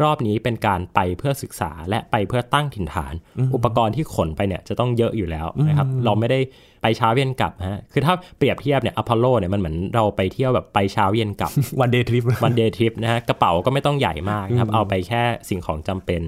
[0.03, 3.15] รอบนี้เป็นการไปเพื่อศึกษาและไปเพื่อตั้งถิ่นฐาน
[3.55, 6.41] อุปกรณ์ที่ขนไปเนี่ยจะต้องเยอะอยู่แล้วนะครับเราไม่ได้
[6.83, 16.23] ไปเช้าเย็นกลับฮะคือถ้าเปรียบเทียบเนี่ย Apollo เนี่ยมันเหมือนเราไปเที่ยวแบบไปเช้าเย็นกลับ one day trip one day trip นะฮะกระเป๋าก็ไม่ต้องใหญ่มากนะครับเอาไปแค่สิ่งของจำเป็น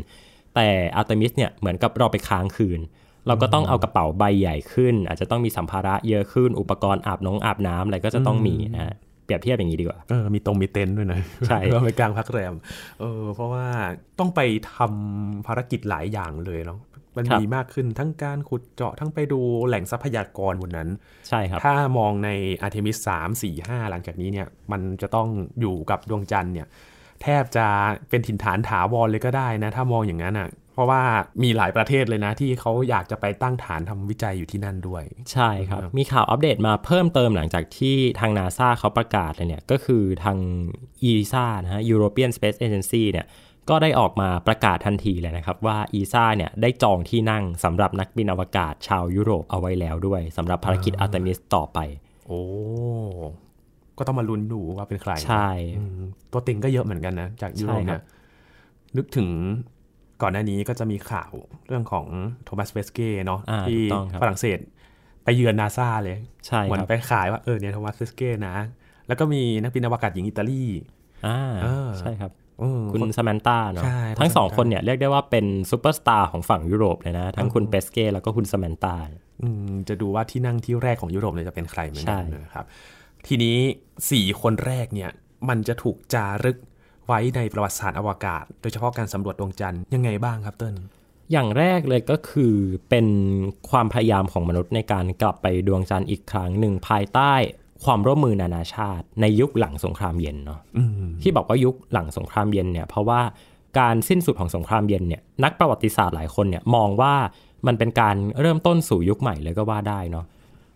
[0.55, 2.81] แต่อาร์ตมิสเนี่ยเหมือนกับเราไปค้างคืน
[3.27, 12.55] เราก็ต้องเอากระเป๋าใบใหญ่ขึ้น อาจจะต้องมีสัมภาระเยอะขึ้น อุปกรณ์อาบน้องอาบน้ำอะไรก็จะต้องมีนะฮะเปรียบเทียบอย่างนี้ดีกว่าเออมีตรงมีเต็นท์ด้วยนะใช่เราไปกางพักแรม
[13.01, 13.67] เออเพราะว่า
[14.19, 14.41] ต้องไป
[14.75, 16.81] ทำภารกิจหลายอย่างเลยเนาะ
[17.17, 20.89] มันครับมีมากขึ้นทั้งการขุดเจาะทั้งไปดูแหล่งทรัพยากรบนนั้น
[21.29, 22.31] ใช่ครับ ถ้ามองใน
[22.63, 25.29] อาร์เทมิสสามสี่ห้าหลังจากนี้เนี่ย มันจะต้อง
[25.61, 26.67] อยู่กับดวงจันทร์เนี่ย
[27.23, 27.67] แทบจะ
[28.09, 31.03] เป็นถิ่นฐานถาวรเลยก็ได้นะ ถ้ามองอย่างนั้นอะ เพราะว่า
[31.43, 40.39] มีหลายประเทศเลยนะ ที่เขาอยากจะไปตั้งฐานทำวิจัยอยู่ที่นั่นด้วย ใช่ครับ มีข่าวอัปเดตมาเพิ่มเติมหลังจากที่ทางนาซาเขาประกาศเลยเนี่ย ก็คือทาง
[41.11, 43.27] ESA นะฮะ European Space Agency เนี่ย
[43.69, 51.79] ก็ได้ออกมาประกาศทันทีเลยนะครับ ว่า ESA เนี่ยได้จองที่นั่งสำหรับนักบินอวกาศชาวยุโรปเอาไว้แล้วด้วยสำหรับภารกิจ Artemis ต่อไป
[52.27, 52.41] โอ้
[53.99, 58.03] ก็ต้องมาลุ้นดูว่าเป็นใคร ใช่อืมตัวเต็งก็เยอะเหมือนกันนะ จากยุโรปใช่ครัเนี่ย
[58.97, 59.29] นึกถึง
[60.25, 61.33] ก่อนหน้านี้ก็จะมีข่าว
[61.67, 62.07] เรื่องของ
[62.45, 64.59] Thomas Pesquet เนาะอ่าที่ถูกต้องครับฝรั่งเศส
[65.25, 68.57] ไปเยือนนาซาเลยใช่เหมือนครับไปขายว่าเออเนี่ย Thomas Pesquet นะ
[69.07, 70.65] แล้วก็มีนักบินอวกาศหญิงอิตาลี
[71.27, 78.97] อ่าเออใช่ครับเออคุณส m มนตาเนาะใช่ทั้งสอง Samantha คนเนี่ยเรียกได้ว่าเป็นซูเปอร์สตาร์ของฝั่งยุโรปเลยนะ ทั้งคุณเปสเก้แล้วก็คุณส m มนตา
[79.43, 82.65] อืมจะดูว่าที่นั่งที่แรกของยุโรปเนี่ยจะเป็นใครเหมือนกันใช่นะครับ
[83.27, 83.57] ทีนี้
[84.11, 85.11] สี่คนแรกเนี่ย
[85.49, 86.59] มันจะถูกจารึก
[87.07, 90.75] ไว้ในประวัติศาสตร์อวกาศ โดยเฉพาะการสำรวจดวงจันทร์ยังไงบ้างครับเติ้ล
[91.33, 92.55] อย่างแรกเลยก็คือ
[92.91, 93.07] เป็น
[93.71, 97.33] ความพยายามของมนุษย์ในการกลับไปดวงจันทร์อีกครั้งหนึ่งภายใต้
[97.85, 100.61] ความร่วมมือนานาชาติ ในยุคหลังสงครามเย็นเนาะ
[101.23, 103.21] ที่บอกว่ายุคหลังสงครามเย็นเนี่ยเพราะว่า
[103.79, 107.15] การสิ้นสุดของสงครามเย็นเนี่ยนักประวัติศาสตร์หลายคนเนี่ยมองว่า
[107.67, 110.25] มันเป็นการเริ่มต้นสู่ยุคใหม่เลยก็ว่าได้เนาะ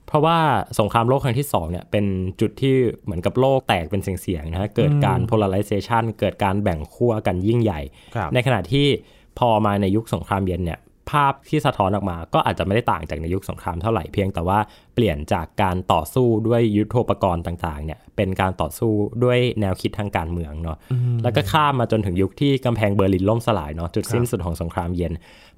[0.09, 0.38] เพราะว่า
[0.81, 2.05] สงครามโลกครั้งที่2เนี่ยเป็น
[2.40, 7.81] จุดที่เหมือนกับโลกแตกเป็นเสียงๆนะฮะเกิดการ polarization เกิดการแบ่งขั้วกันยิ่งใหญ่
[8.14, 8.87] ครับในขณะที่
[9.38, 10.79] พอมาในยุคสงครามเย็นเนี่ย
[11.11, 14.59] ภาพที่สะท้อนออกมา ก็อาจจะไม่ได้ต่างจากในยุคสงครามเท่าไหร่เพียงแต่ว่า
[14.94, 18.92] เปลี่ยนจากการต่อสู้ด้วยยุทโธปกรณ์ต่างๆเนี่ยเป็นการต่อสู้
[19.25, 20.77] ด้วยแนวคิดทางการเมืองเนาะ
[21.23, 25.12] แล้วก็ข้ามมาจนถึงยุคที่กำแพงเบอร์ลินล่มสลายเนาะจุดสิ้นสุดของสงครามเย็น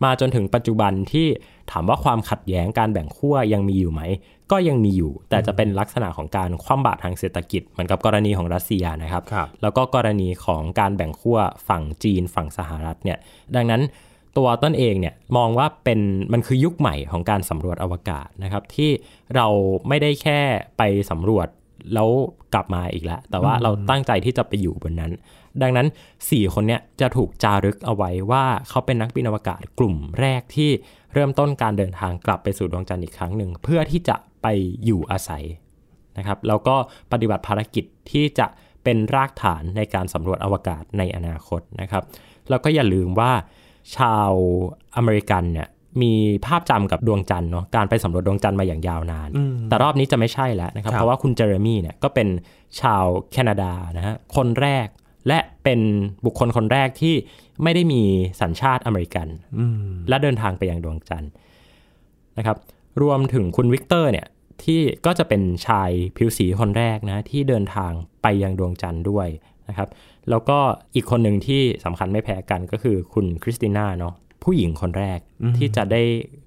[0.04, 1.26] มาจนถึงปัจจุบันที่
[1.70, 4.02] ถามว่าความขัดแย้งการแบ่งขั้วยังมีอยู่ไหม
[4.52, 13.18] ก็ยังมีอยู่ แต่จะเป็นลักษณะของการคว่ำบาตรทางเศรษฐกิจเหมือนกับกรณีของรัสเซียนะครับครับแล้วก็กรณีของการแบ่งขั้วฝั่งจีนฝั่งสหรัฐเนี่ย
[13.54, 13.82] ดังนั้น
[14.36, 16.00] ตัวต้นเองเนี่ยมองว่าเป็น
[16.32, 18.90] มันคือยุคใหม่ของการสำรวจอวกาศนะครับ ที่
[19.36, 19.46] เรา
[19.88, 20.40] ไม่ได้แค่
[20.78, 21.48] ไปสำรวจ
[21.94, 22.08] แล้ว
[22.54, 25.12] กลับมาอีกแล้ว แต่ว่าเราตั้งใจที่จะไปอยู่บนนั้น
[25.62, 25.86] ดังนั้น
[26.20, 30.70] 4 คนเนี้ยจะถูกจารึกเอาไว้ว่าเขาเป็นนักบินอวกาศกลุ่มแรกที่
[31.14, 34.46] เริ่มต้นการเดินทางกลับไปสู่ดวงจันทร์อีกครั้งหนึ่ง เพื่อที่จะไป
[34.84, 35.44] อยู่อาศัย
[36.18, 36.76] นะครับแล้วก็
[37.12, 38.46] ปฏิบัติภารกิจที่จะ
[38.84, 42.04] เป็นรากฐานในการสำรวจอวกาศในอนาคตนะครับ
[42.50, 43.32] แล้วก็อย่าลืมว่า
[43.96, 44.30] ชาว
[44.96, 45.68] อเมริกันเนี่ย
[46.02, 46.12] มี
[46.46, 49.28] ภาพจำกับดวงจันทร์เนาะการไปสำรวจดวงจันทร์มาอย่างยาวนาน
[49.68, 52.28] แต่รอบนี้จะไม่ใช่แล้วนะครับครับ เพราะว่าคุณเจอร์มี่เนี่ยก็เป็น
[52.80, 54.86] ชาวแคนาดานะฮะคนแรก
[55.28, 55.80] และเป็น
[56.24, 57.14] บุคคลคนแรกที่
[57.62, 58.02] ไม่ได้มี
[58.40, 59.28] สัญชาติอเมริกัน
[60.08, 61.30] และเดินทางไปยังดวงจันทร์
[62.38, 62.56] นะครับ
[63.02, 64.26] รวมถึงคุณวิกเตอร์เนี่ย
[64.64, 69.28] ที่ก็จะเป็นชายผิวสีคนแรกนะที่เดินทางไปยังดวงจันทร์ด้วย
[69.70, 69.88] นะครับ
[70.30, 70.58] แล้วก็
[70.94, 75.18] อีกคนหนึ่งที่สำคัญไม่แพ้กันก็คือคุณคริสติน่าเนาะผู้หญิงคนแรก
[75.56, 76.02] ที่จะได้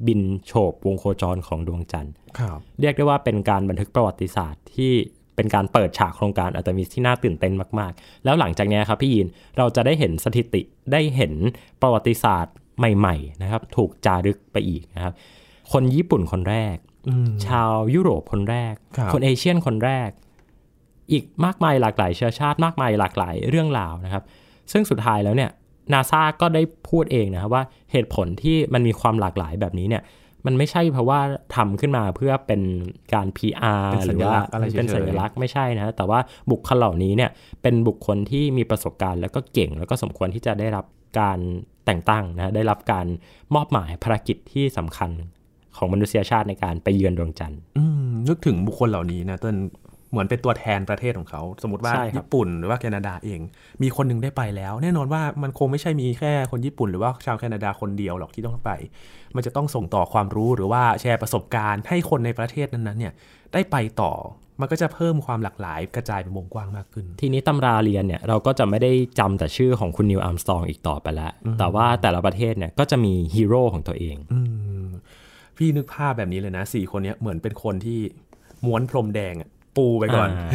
[0.07, 4.91] บินโฉบวงโคจรของดวงจันทร์ครับเรียกได้ว่าเป็นการบันทึกประวัติศาสตร์ที่
[5.35, 11.33] เป็นการเปิดฉากโครงการอัตมิสที่น่าตื่นเต้นมาก ๆ แล้วหลังจากเนี้ยครับพี่ยินเราจะได้เห็นสถิติได้เห็น
[11.81, 15.13] ประวัติศาสตร์ใหม่ ๆ นะครับ ถูกจารึกไปอีกนะครับ
[15.71, 16.77] คนญี่ปุ่นคนแรก
[17.47, 20.09] ชาวยุโรปคนแรกครับคนเอเชียนคนแรก
[21.13, 24.23] อีกมากมายหลากหลายเชื้อชาติมากมายหลากหลายเรื่องราวนะครับ
[24.71, 25.49] ซึ่งสุดท้ายแล้วเนี่ย
[25.93, 30.03] นาซาก็ได้พูดเองนะครับว่าเหตุผลที่มันมีความหลากหลายแบบนี้เนี่ย
[30.45, 31.19] มันไม่ใช่เพราะว่า
[31.55, 32.61] ทำขึ้นมาเพื่อเป็น
[33.13, 36.19] การ PR เป็นหสัรือญว่าลักษณ์อะไรเฉยๆเป็นสัญลักษณ์ไม่ใช่นะ แต่ว่า
[36.51, 37.29] บุคคลเหล่านี้เนี่ย
[37.61, 40.85] เป็นบุคคลที่มีประสบการณ์ แล้วก็เก่งแล้วก็สมควรที่จะได้รับ
[41.19, 41.39] การ
[41.85, 43.05] แต่งตั้งนะได้รับการ
[43.55, 45.11] มอบหมายภารกิจที่สำคัญ
[45.77, 49.57] ของมนุษยชาติในการไปเยือนดวงจันทร์อืมนึกถึงบุคคลเหล่านี้นะเต้น
[50.13, 53.39] เหมือนเป็นตัวแทนประเทศของเขา สมมติว่าใช่ครับญี่ปุ่นหรือว่าแคนาดาเอง
[53.83, 58.71] มีคนหนึ่งได้ไปแล้ว แน่นอนว่ามันคงไม่ใช่มีแค่คนญี่ปุ่น หรือว่าชาวแคนาดาคนเดียวหรอกที่ต้องไป
[59.35, 63.13] มันจะต้องส่งต่อความรู้หรือว่าแชร์ประสบการณ์ให้คนในประเทศนั้นๆเนี่ย
[63.53, 64.13] ได้ไปต่อ
[64.61, 74.39] มันก็จะเพิ่มความหลากหลายกระจายเป็นวงกว้างมากขึ้น ทีนี้ตำราเรียนเนี่ยเราก็จะไม่ได้จำแต่ชื่อของคุณนิวอัมสตรองอีกต่อไปแล้ว แต่ว่าแต่ละประเทศเนี่ยก็จะมีฮีโร่ของตัวเองอื
[74.85, 74.87] ม
[75.57, 77.99] พี่นึกภาพแบบนี้เลยนะสี่คนเนี้ยเหมือนเป็นคนที่
[78.65, 80.49] ม้วนพรมแดงอะ ปูไปก่อนอ่า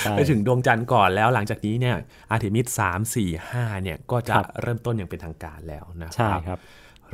[0.00, 1.96] ใช่ไปถึงดวงจันทร์ก่อนแล้วหลังจากนี้เนี่ย
[2.30, 6.58] อาร์เทมิสสามสี่ห้าเนี่ยก็จะครับเริ่มต้นอย่างเป็นทางการแล้วนะครับใช่ครับ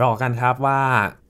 [0.02, 0.80] รอกันครับว่า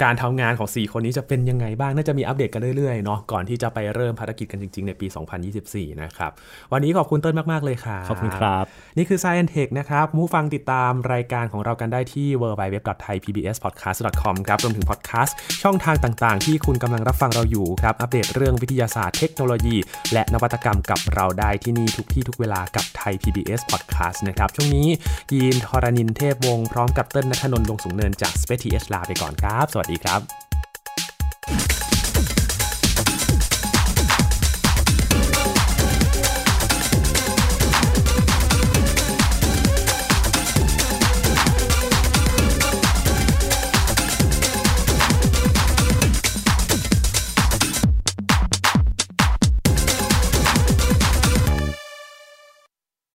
[0.02, 5.06] การทำงานของ 4 คนนี้จะเป็นยังไงบ้าง น่าจะมีอัปเดตกันเรื่อยๆเนาะก่อนที่จะไปเริ่มภารกิจกันจริง ๆ ในปี
[5.54, 6.30] 2024 นะครับ
[6.72, 8.64] วันนี้ขอบคุณเติ้ลมาก ๆ เลยค่ะ ขอบคุณครับ
[8.96, 19.76] นี่คือ Sci and Tech นะครับผู้ฟังติดตามรายการของเรากันได้ที่ www.thaipbspodcast.com ครับรวมถึงพอดแคสต์ช่องทางต่างๆ ที่คุณกำลังรับฟังเราอยู่ครับอัปเดตเรื่องวิทยาศาสตร์เทคโนโลยี
[20.12, 24.88] และนวัตกรรมกับเราได้ที่นี่ทุกที่ทุกเวลากับไทย PBS Podcast นะครับช่วงนี้
[25.32, 30.20] ยีนทรณินเทพวงศ์พร้อมกับเติ้ลนัทนนท์ดวงสูงเนินจาก Space FATH ลาไปก่อนครับ สวัสดีครับ